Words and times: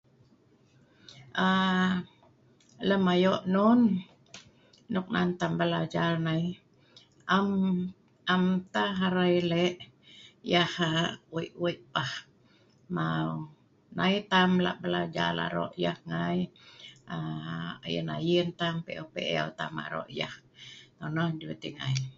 aa 1.45 1.93
lem 2.87 3.03
ayok 3.13 3.41
non 3.55 3.79
nok 4.93 5.07
on 5.21 5.29
tam 5.39 5.51
belajar 5.61 6.11
nai 6.27 6.43
am 7.35 7.47
am 8.33 8.43
tah 8.73 8.93
arai 9.07 9.35
lek 9.51 9.75
yah 10.51 10.73
aa 10.87 11.03
weik 11.33 11.53
weik 11.63 11.81
pah 11.93 12.11
mau 12.95 13.31
nai 13.97 14.13
tam 14.31 14.51
lak 14.65 14.77
belajar 14.83 15.33
arok 15.47 15.71
yeh 15.83 15.97
ngai 16.09 16.37
aa 17.13 17.71
ayin 17.85 18.07
ayin 18.17 18.47
tam 18.59 18.75
pe'eu 18.85 19.05
pe'eu 19.15 19.47
tam 19.59 19.73
arok 19.85 20.09
yeh 20.19 20.33
nonoh 20.99 21.29
dut 21.39 21.61
yeh 21.65 21.75
ngai 21.79 21.95